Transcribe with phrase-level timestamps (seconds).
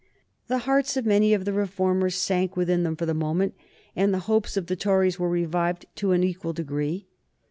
[0.47, 3.53] The hearts of many of the reformers sank within them for the moment,
[3.95, 7.05] and the hopes of the Tories were revived in an equal degree.